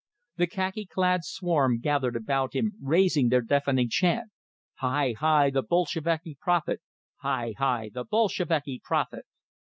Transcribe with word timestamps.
The 0.37 0.47
khaki 0.47 0.87
clad 0.87 1.23
swarm 1.25 1.77
gathered 1.79 2.15
about 2.15 2.53
him, 2.55 2.71
raising 2.81 3.29
their 3.29 3.43
deafening 3.43 3.89
chant: 3.91 4.31
"Hi! 4.79 5.13
Hi! 5.19 5.51
The 5.51 5.61
Bolsheviki 5.61 6.39
prophet. 6.41 6.81
Hi! 7.17 7.53
Hi! 7.59 7.91
The 7.93 8.03
Bolsheviki 8.05 8.81
prophet!" 8.83 9.25